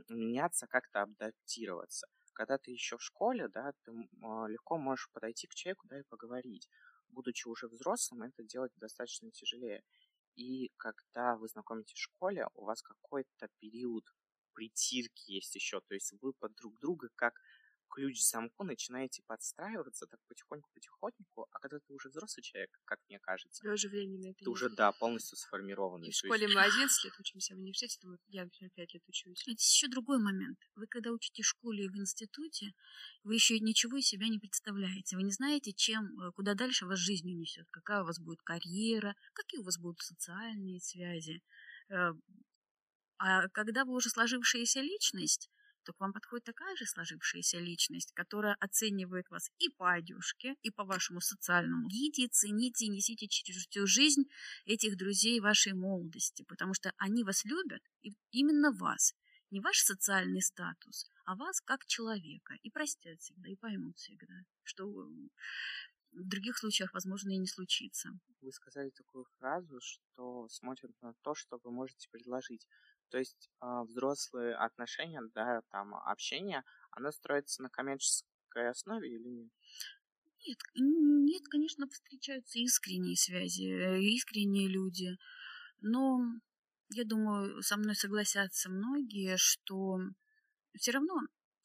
[0.09, 2.09] меняться, как-то адаптироваться.
[2.35, 6.05] Когда ты еще в школе, да, ты э, легко можешь подойти к человеку, да, и
[6.05, 6.69] поговорить.
[7.09, 9.83] Будучи уже взрослым, это делать достаточно тяжелее.
[10.37, 14.05] И когда вы знакомитесь в школе, у вас какой-то период
[14.53, 15.81] притирки есть еще.
[15.81, 17.35] То есть вы под друг друга как
[17.95, 23.19] ключ к замку начинаете подстраиваться так потихоньку-потихоньку, а когда ты уже взрослый человек, как мне
[23.21, 26.09] кажется, времени на это ты уже, да, полностью сформированный.
[26.09, 28.95] И в школе есть- мы 11 лет учимся, а в университете вот я, например, 5
[28.95, 29.47] лет учусь.
[29.47, 30.59] Ведь еще другой момент.
[30.75, 32.73] Вы когда учите в школе и в институте,
[33.23, 35.17] вы еще ничего из себя не представляете.
[35.17, 39.15] Вы не знаете, чем, э, куда дальше вас жизнь унесет, какая у вас будет карьера,
[39.35, 41.43] какие у вас будут социальные связи.
[41.91, 42.13] Э,
[43.19, 45.49] А когда вы уже сложившаяся личность,
[45.85, 50.71] то к вам подходит такая же сложившаяся личность, которая оценивает вас и по одежке, и
[50.71, 51.89] по вашему социальному.
[51.89, 54.25] Гите, цените несите через всю жизнь
[54.65, 59.15] этих друзей вашей молодости, потому что они вас любят, и именно вас.
[59.51, 62.55] Не ваш социальный статус, а вас как человека.
[62.63, 64.85] И простят всегда, и поймут всегда, что
[66.15, 68.11] в других случаях, возможно, и не случится.
[68.41, 72.67] Вы сказали такую фразу, что смотрят на то, что вы можете предложить.
[73.11, 79.51] То есть а, взрослые отношения, да, там общение, оно строится на коммерческой основе или нет?
[80.47, 85.17] Нет, нет, конечно, встречаются искренние связи, э, искренние люди.
[85.81, 86.21] Но
[86.91, 89.99] я думаю, со мной согласятся многие, что
[90.77, 91.15] все равно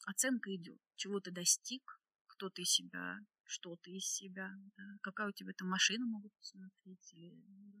[0.06, 0.78] оценка идет.
[0.96, 1.82] Чего ты достиг,
[2.26, 3.18] кто ты себя,
[3.50, 7.34] что ты из себя, да, какая у тебя там машина могут посмотреть, или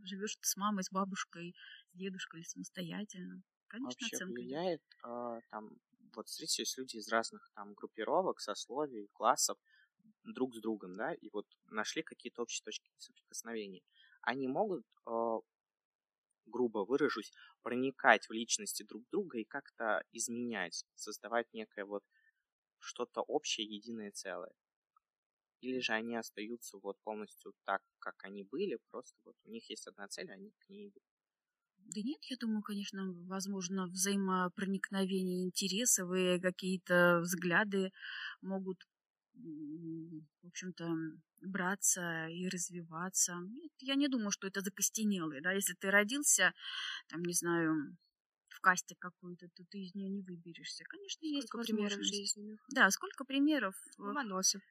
[0.04, 1.54] живешь ты с мамой, с бабушкой,
[1.92, 3.42] с дедушкой или самостоятельно.
[3.68, 5.70] Конечно, Вообще оценка влияет а, там,
[6.14, 9.58] вот встретились люди из разных там группировок, сословий, классов
[10.24, 13.82] друг с другом, да, и вот нашли какие-то общие точки соприкосновения.
[14.22, 15.38] Они могут, а,
[16.44, 22.04] грубо выражусь, проникать в личности друг друга и как-то изменять, создавать некое вот
[22.78, 24.52] что-то общее, единое целое.
[25.60, 29.86] Или же они остаются вот полностью так, как они были, просто вот у них есть
[29.86, 31.02] одна цель, они к ней идут.
[31.78, 37.90] Да нет, я думаю, конечно, возможно, взаимопроникновение интересов и какие-то взгляды
[38.42, 38.86] могут,
[39.34, 40.88] в общем-то,
[41.42, 43.34] браться и развиваться.
[43.50, 46.52] Нет, я не думаю, что это закостенелые, да, если ты родился,
[47.08, 47.96] там, не знаю,
[48.48, 50.84] в касте какую-то, то ты из нее не выберешься.
[50.84, 52.14] Конечно, есть Сколько примеров возможность.
[52.36, 52.58] жизни.
[52.70, 53.74] Да, сколько примеров.
[53.98, 54.62] э, Ломоносов,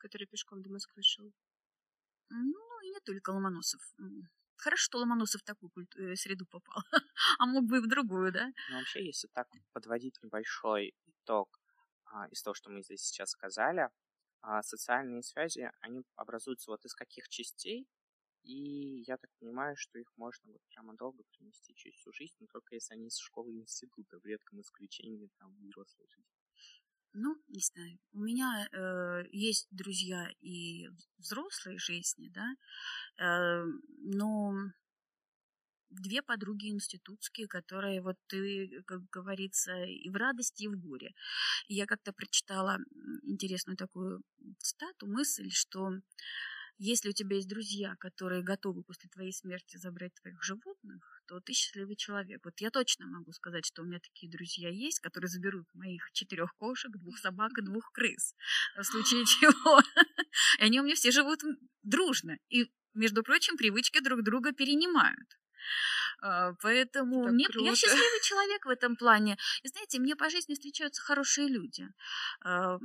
[0.00, 1.32] который пешком до Москвы шел.
[2.30, 3.80] Ну, и не только Ломоносов.
[4.56, 6.82] Хорошо, что Ломоносов в такую культ- э, среду попал,
[7.38, 8.50] а мог бы и в другую, да?
[8.68, 11.58] Но вообще, если так подводить небольшой итог
[12.04, 13.88] а, из того, что мы здесь сейчас сказали,
[14.42, 17.86] а, социальные связи, они образуются вот из каких частей,
[18.42, 22.46] и я так понимаю, что их можно вот прямо долго принести через всю жизнь, но
[22.46, 26.39] только если они из школы и института, в редком исключении там взрослой жизни.
[27.12, 27.98] Ну, не знаю.
[28.12, 32.54] У меня э, есть друзья и взрослой жизни, да,
[33.18, 33.64] э,
[33.98, 34.54] но
[35.90, 41.12] две подруги институтские, которые вот ты, как говорится, и в радости, и в горе.
[41.68, 42.78] Я как-то прочитала
[43.22, 44.22] интересную такую
[44.58, 45.90] цитату, мысль, что
[46.78, 51.52] если у тебя есть друзья, которые готовы после твоей смерти забрать твоих животных, то ты
[51.52, 52.40] счастливый человек.
[52.44, 56.56] Вот я точно могу сказать, что у меня такие друзья есть, которые заберут моих четырех
[56.56, 58.34] кошек, двух собак и двух крыс.
[58.76, 59.80] В случае чего.
[60.58, 61.38] И они у меня все живут
[61.84, 62.36] дружно.
[62.48, 65.28] И, между прочим, привычки друг друга перенимают.
[66.22, 69.36] А, Поэтому мне, я счастливый человек в этом плане.
[69.62, 71.88] И знаете, мне по жизни встречаются хорошие люди.
[72.42, 72.78] А,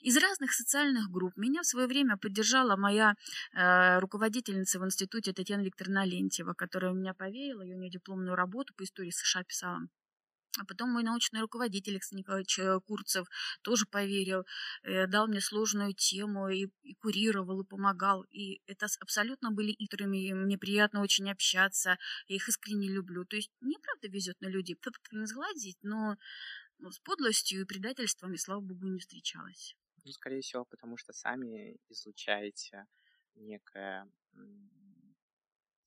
[0.00, 1.36] Из разных социальных групп.
[1.36, 3.14] Меня в свое время поддержала моя
[3.54, 8.74] э, руководительница в институте Татьяна Викторовна Лентьева, которая меня повеяла, я у нее дипломную работу
[8.74, 9.80] по истории США писала.
[10.58, 13.26] А потом мой научный руководитель Александр Николаевич э, Курцев
[13.62, 14.44] тоже поверил,
[14.82, 18.24] э, дал мне сложную тему и, и курировал, и помогал.
[18.24, 21.96] И это абсолютно были и мне приятно очень общаться.
[22.26, 23.24] Я их искренне люблю.
[23.24, 24.78] То есть мне правда везет на людей.
[25.12, 26.16] Не сгладить, но
[26.80, 29.74] с подлостью и предательствами, слава богу, не встречалась.
[30.04, 32.86] Ну, скорее всего, потому что сами излучаете
[33.36, 34.06] некое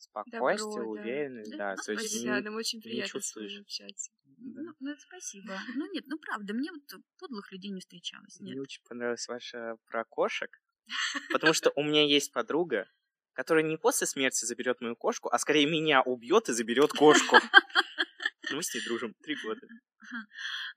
[0.06, 1.76] спокойствие, Добро, уверенность, да, да.
[1.76, 4.12] да то есть не, нам очень приятно с вами общаться.
[4.38, 4.62] Да.
[4.62, 5.58] Ну, ну, спасибо.
[5.76, 8.39] Ну, нет, ну, правда, мне вот подлых людей не встречалось.
[8.39, 8.54] Нет.
[8.54, 10.50] Мне очень понравилась ваша про кошек,
[11.32, 12.88] потому что у меня есть подруга,
[13.34, 17.38] которая не после смерти заберет мою кошку, а скорее меня убьет и заберет кошку.
[18.50, 19.68] Ну, мы с ней дружим три года.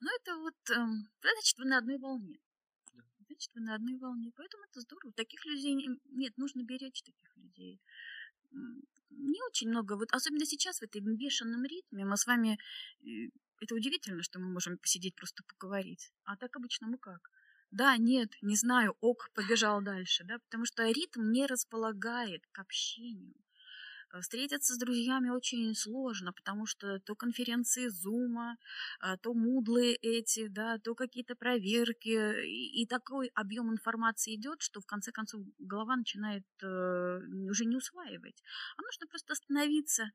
[0.01, 2.38] Ну, это вот, эм, значит, вы на одной волне.
[3.27, 4.33] Значит, вы на одной волне.
[4.37, 5.12] Поэтому это здорово.
[5.12, 5.75] Таких людей
[6.07, 7.81] нет, нужно беречь таких людей
[9.11, 12.59] не очень много, вот особенно сейчас в этом бешеном ритме, мы с вами,
[13.61, 17.31] это удивительно, что мы можем посидеть просто поговорить, а так обычно мы как?
[17.71, 23.35] Да, нет, не знаю, ок, побежал дальше, да, потому что ритм не располагает к общению.
[24.12, 28.57] Э, встретиться с друзьями очень сложно, потому что то конференции Зума,
[29.01, 34.81] а, то мудлы эти, да, то какие-то проверки, и, и такой объем информации идет, что
[34.81, 38.42] в конце концов голова начинает э, уже не усваивать.
[38.77, 40.11] А нужно просто остановиться,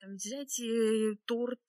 [0.00, 1.60] там, взять э, торт,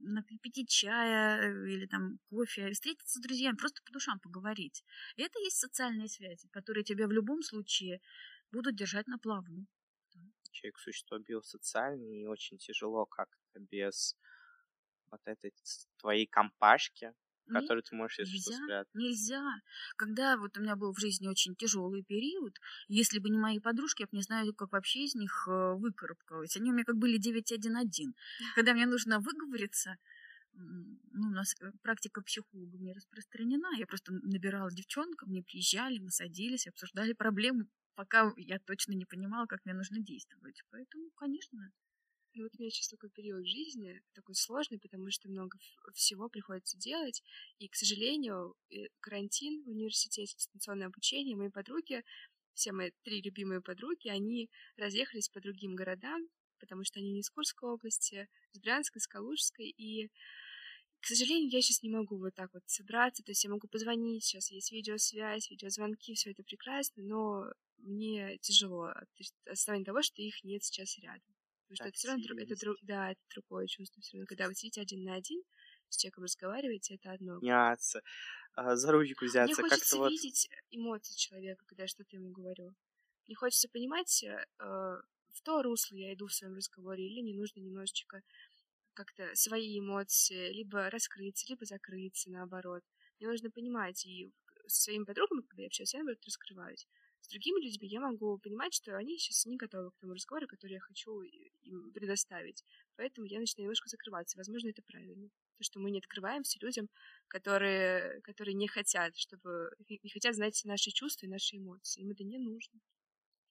[0.00, 4.84] напить чая или там кофе, встретиться с друзьями, просто по душам поговорить.
[5.16, 8.00] И это есть социальные связи, которые тебя в любом случае
[8.52, 9.66] будут держать на плаву
[10.54, 14.16] человек существо биосоциальное, и очень тяжело как-то без
[15.10, 15.52] вот этой
[15.98, 17.12] твоей компашки,
[17.46, 18.94] в которой ты можешь если нельзя, что спрятать.
[18.94, 19.44] Нельзя.
[19.96, 22.56] Когда вот у меня был в жизни очень тяжелый период,
[22.88, 26.56] если бы не мои подружки, я бы не знаю, как вообще из них э, выкарабкалась.
[26.56, 28.14] Они у меня как были 911.
[28.54, 29.96] Когда мне нужно выговориться,
[30.54, 33.76] ну, у нас э, практика психолога не распространена.
[33.78, 39.46] Я просто набирала девчонок, мне приезжали, мы садились, обсуждали проблемы пока я точно не понимала,
[39.46, 40.62] как мне нужно действовать.
[40.70, 41.72] Поэтому, конечно.
[42.34, 45.56] Ну вот у меня сейчас такой период жизни, такой сложный, потому что много
[45.94, 47.22] всего приходится делать.
[47.58, 48.56] И, к сожалению,
[49.00, 52.02] карантин в университете, дистанционное обучение, мои подруги,
[52.54, 56.28] все мои три любимые подруги, они разъехались по другим городам,
[56.58, 60.10] потому что они не из Курской области, из Брянской, из Калужской, и
[61.00, 64.24] к сожалению, я сейчас не могу вот так вот собраться, то есть я могу позвонить,
[64.24, 67.44] сейчас есть видеосвязь, видеозвонки, все это прекрасно, но
[67.84, 69.08] мне тяжело от
[69.46, 71.22] основания того, что их нет сейчас рядом.
[71.68, 74.02] Потому что это все равно это, друг, да, это другое чувство.
[74.02, 75.42] Все равно, когда вы сидите один на один,
[75.88, 77.38] с человеком разговариваете, это одно.
[77.40, 78.02] Няться,
[78.54, 79.60] а, за ручку взяться.
[79.60, 80.10] Мне хочется вот...
[80.10, 82.74] видеть эмоции человека, когда я что-то ему говорю.
[83.26, 87.60] Мне хочется понимать, э, в то русло я иду в своем разговоре, или не нужно
[87.60, 88.22] немножечко
[88.92, 92.82] как-то свои эмоции либо раскрыться, либо закрыться, наоборот.
[93.18, 94.30] Мне нужно понимать, и
[94.66, 96.86] со своими подругами, когда я общаюсь, я, наоборот, раскрываюсь.
[97.24, 100.72] С другими людьми я могу понимать, что они сейчас не готовы к тому разговору, который
[100.72, 102.62] я хочу им предоставить.
[102.96, 104.36] Поэтому я начинаю немножко закрываться.
[104.36, 105.30] Возможно, это правильно.
[105.56, 106.90] То, что мы не открываемся людям,
[107.28, 112.02] которые, которые не хотят, чтобы не хотят знать наши чувства и наши эмоции.
[112.02, 112.78] Им это не нужно.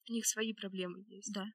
[0.08, 1.34] У них свои проблемы есть.
[1.34, 1.48] Да.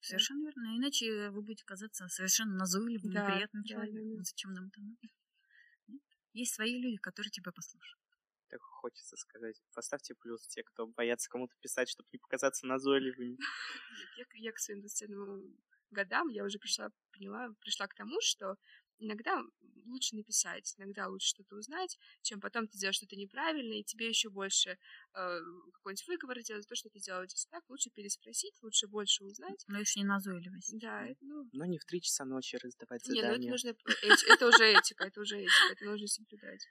[0.00, 0.78] Совершенно верно.
[0.78, 4.12] Иначе вы будете казаться совершенно назойливым, да, неприятным человеком.
[4.12, 4.24] Да, да.
[4.24, 5.98] Зачем нам это надо?
[6.32, 8.05] Есть свои люди, которые тебя послушают
[8.48, 9.60] так хочется сказать.
[9.74, 13.38] Поставьте плюс те, кто боятся кому-то писать, чтобы не показаться назойливыми.
[14.16, 15.54] Я, я к своим 27
[15.90, 18.56] годам, я уже пришла, поняла, пришла к тому, что
[18.98, 19.42] иногда
[19.86, 24.30] лучше написать, иногда лучше что-то узнать, чем потом ты делаешь что-то неправильно, и тебе еще
[24.30, 25.40] больше э,
[25.74, 27.62] какой-нибудь выговор делать за то, что ты делаешь так.
[27.68, 29.64] Лучше переспросить, лучше больше узнать.
[29.68, 30.78] Но еще не назойливость.
[30.78, 31.06] Да.
[31.20, 31.48] Ну...
[31.52, 33.22] Но не в три часа ночи раздавать задания.
[33.22, 33.76] Не, ну это нужно...
[34.28, 36.66] Это уже этика, это уже этика, это нужно соблюдать.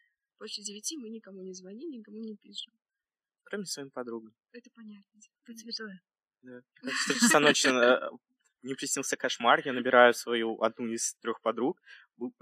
[0.46, 2.72] После девяти мы никому не звоним, никому не пишем.
[3.46, 4.32] Кроме своим подругам.
[4.52, 5.20] Это понятно.
[5.44, 5.72] Принципе,
[6.44, 6.62] Да.
[6.84, 7.68] В часа ночи
[8.62, 9.66] мне приснился кошмар.
[9.66, 11.82] Я набираю свою одну из трех подруг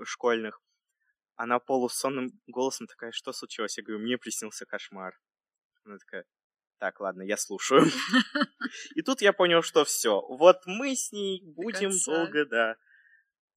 [0.04, 0.62] школьных.
[1.36, 3.78] Она полусонным голосом такая, что случилось?
[3.78, 5.18] Я говорю, мне приснился кошмар.
[5.86, 6.26] Она такая,
[6.80, 7.86] так, ладно, я слушаю.
[8.96, 10.20] И тут я понял, что все.
[10.28, 12.76] Вот мы с ней будем долго, да.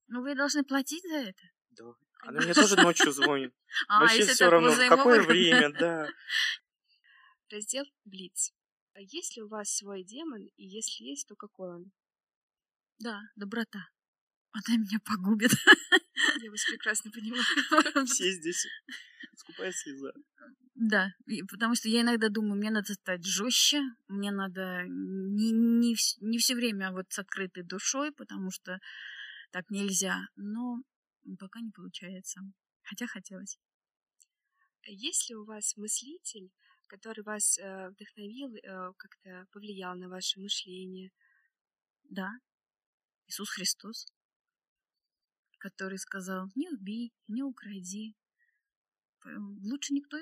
[0.07, 1.43] Ну, вы должны платить за это.
[1.71, 3.53] Да, она мне тоже ночью звонит.
[3.87, 6.07] А, Вообще все равно, в какое время, да.
[7.49, 8.53] Раздел Блиц.
[8.93, 11.91] А есть ли у вас свой демон, и если есть, то какой он?
[12.99, 13.89] Да, доброта.
[14.51, 15.51] Она меня погубит.
[16.41, 17.43] Я вас прекрасно понимаю.
[18.07, 18.65] Все здесь
[19.35, 20.13] скупая слеза.
[20.75, 21.11] Да,
[21.49, 26.53] потому что я иногда думаю, мне надо стать жестче, мне надо не, не, не все
[26.53, 28.79] время вот с открытой душой, потому что
[29.51, 30.27] так нельзя.
[30.35, 30.81] Но
[31.35, 32.41] пока не получается.
[32.83, 33.59] Хотя хотелось.
[34.85, 36.49] Есть ли у вас мыслитель,
[36.87, 41.11] который вас э, вдохновил, э, как-то повлиял на ваше мышление?
[42.03, 42.29] Да,
[43.27, 44.07] Иисус Христос,
[45.57, 48.15] который сказал, не убей, не укради,
[49.63, 50.17] Лучше никто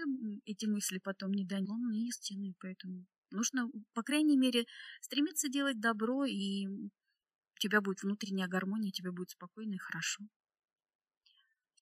[0.45, 1.69] эти мысли потом не дает.
[1.69, 4.65] Он истинный, поэтому нужно, по крайней мере,
[5.01, 10.23] стремиться делать добро, и у тебя будет внутренняя гармония, тебе будет спокойно и хорошо.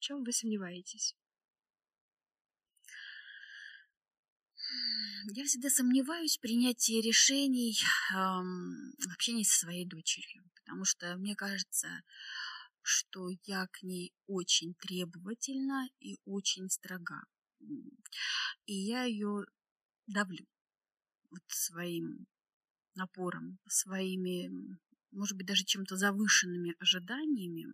[0.04, 1.16] Чем вы сомневаетесь?
[5.32, 7.80] Я всегда сомневаюсь в принятии решений
[8.14, 11.88] эм, в общении со своей дочерью, потому что мне кажется,
[12.82, 17.24] что я к ней очень требовательна и очень строга.
[18.66, 19.46] И я ее
[20.08, 20.46] давлю
[21.30, 22.28] вот своим
[22.96, 24.52] напором, своими,
[25.12, 27.68] может быть, даже чем-то завышенными ожиданиями.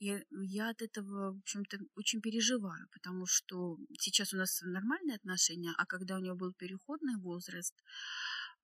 [0.00, 5.72] И я от этого, в общем-то, очень переживаю, потому что сейчас у нас нормальные отношения,
[5.76, 7.74] а когда у нее был переходный возраст,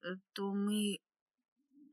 [0.02, 0.98] э, то мы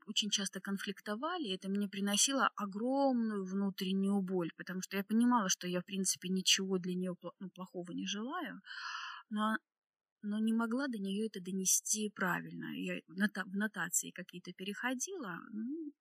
[0.06, 5.68] очень часто конфликтовали, и это мне приносило огромную внутреннюю боль, потому что я понимала, что
[5.68, 8.62] я, в принципе, ничего для нее ну, плохого не желаю,
[9.28, 9.56] но,
[10.22, 12.72] но не могла до нее это донести правильно.
[12.76, 15.92] Я в нотации какие-то переходила, ну,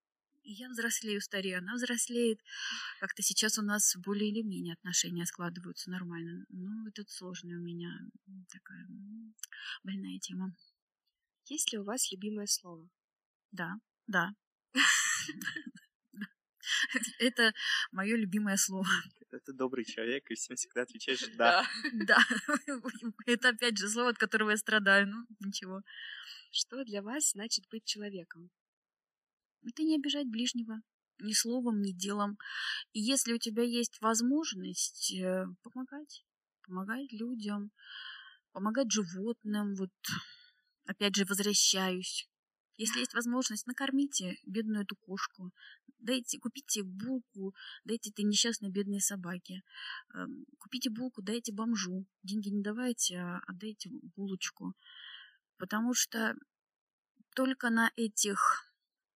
[0.44, 2.40] я взрослею, старею, она взрослеет.
[3.00, 6.46] Как-то сейчас у нас более или менее отношения складываются нормально.
[6.50, 7.90] Ну, это сложная у меня
[8.52, 8.88] такая
[9.84, 10.56] больная тема.
[11.46, 12.90] Есть ли у вас любимое слово?
[13.52, 13.76] Да.
[14.08, 14.34] Да.
[17.20, 17.54] Это
[17.92, 18.88] мое любимое слово.
[19.32, 21.66] Это добрый человек, и всем всегда отвечаешь «да».
[21.94, 22.20] Да.
[23.26, 25.08] Это опять же слово, от которого я страдаю.
[25.08, 25.82] Ну, ничего.
[26.52, 28.52] Что для вас значит быть человеком?
[29.66, 30.82] Это не обижать ближнего
[31.20, 32.38] ни словом, ни делом.
[32.92, 36.26] И если у тебя есть возможность э, помогать,
[36.66, 37.72] помогать людям,
[38.52, 39.92] помогать животным, вот
[40.86, 42.28] опять же возвращаюсь.
[42.78, 45.52] Если есть возможность, накормите бедную эту кошку,
[46.00, 47.54] дайте, купите булку,
[47.86, 49.62] дайте этой несчастной бедной собаке,
[50.16, 54.74] эм, купите булку, дайте бомжу, деньги не давайте, а отдайте булочку,
[55.58, 56.36] потому что
[57.36, 58.73] только на этих,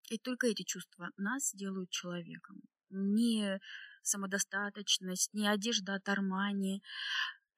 [0.10, 2.62] и только эти чувства нас делают человеком.
[2.90, 3.60] Не
[4.02, 6.82] самодостаточность, не одежда от Армани,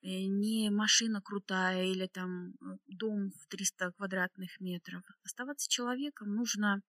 [0.02, 5.04] Э, не машина крутая или там э, дом в 300 квадратных метров.
[5.24, 6.82] Оставаться человеком нужно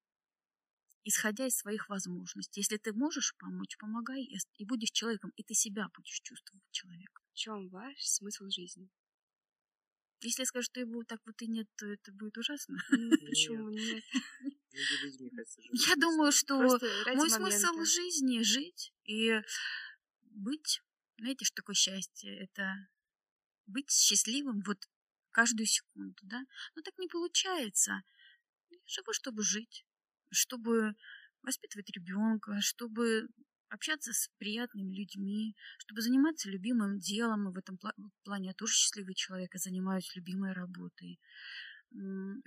[1.02, 2.60] исходя из своих возможностей.
[2.60, 7.24] Если ты можешь помочь, помогай, и будешь человеком, и ты себя будешь чувствовать человеком.
[7.32, 8.88] В чем ваш смысл жизни?
[10.20, 12.76] Если я скажу, что его так вот и нет, то это будет ужасно.
[12.90, 14.04] Почему нет?
[14.72, 19.40] Я думаю, что мой смысл жизни— жить и
[20.30, 20.80] быть.
[21.18, 22.44] Знаете, что такое счастье?
[22.44, 22.88] Это
[23.66, 24.78] быть счастливым вот
[25.32, 26.40] каждую секунду, да?
[26.74, 28.02] Но так не получается.
[28.70, 29.84] Я живу, чтобы жить,
[30.30, 30.94] чтобы
[31.42, 33.28] воспитывать ребенка, чтобы
[33.68, 37.48] общаться с приятными людьми, чтобы заниматься любимым делом.
[37.48, 37.78] И в этом
[38.24, 41.20] плане я тоже счастливый человек, я занимаюсь любимой работой.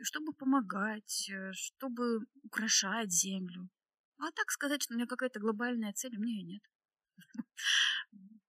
[0.02, 3.70] Чтобы помогать, э, чтобы украшать землю.
[4.18, 6.64] А так сказать, что у меня какая-то глобальная цель, у меня ее нет.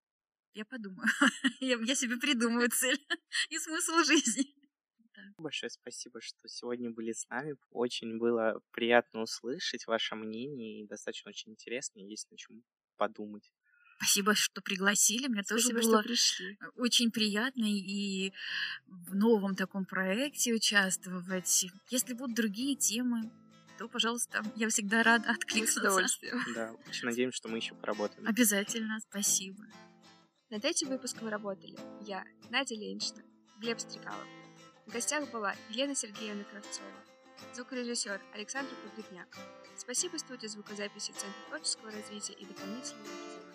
[0.55, 1.09] Я подумаю.
[1.61, 2.99] я, я себе придумаю цель
[3.51, 4.55] и смысл жизни.
[5.37, 7.57] Большое спасибо, что сегодня были с нами.
[7.71, 11.99] Очень было приятно услышать ваше мнение и достаточно очень интересно.
[11.99, 12.63] Есть на чем
[12.97, 13.53] подумать.
[14.05, 15.29] Спасибо, что пригласили.
[15.29, 16.59] Мне Спасибо, тоже было что пришли.
[16.77, 18.33] очень приятно и
[18.87, 21.67] в новом таком проекте участвовать.
[21.91, 23.31] Если будут другие темы,
[23.79, 25.81] то, пожалуйста, я всегда рада откликнуться.
[25.81, 26.39] С удовольствием.
[26.55, 28.27] Да, очень надеемся, что мы еще поработаем.
[28.29, 29.65] Обязательно, спасибо.
[30.51, 33.23] Над этим выпуском работали я, Надя Ленична,
[33.59, 34.29] Глеб Стрекалов.
[34.87, 36.87] В гостях была Елена Сергеевна Кравцова,
[37.55, 39.35] звукорежиссер Александр Погребняк.
[39.77, 43.54] Спасибо студии звукозаписи Центра творческого развития и дополнительного образования.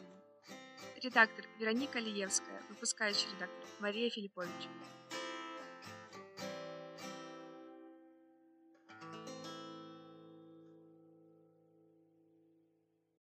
[1.02, 4.68] Редактор Вероника Лиевская, выпускающий редактор Мария Филиппович.